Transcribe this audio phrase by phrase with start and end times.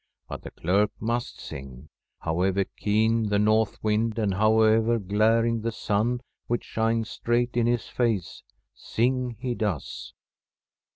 [0.27, 1.89] But the clerk must sing;
[2.21, 7.87] however keen the north wind and however glaring the sun which shines straight in his
[7.87, 8.41] face,
[8.73, 10.15] sing he does.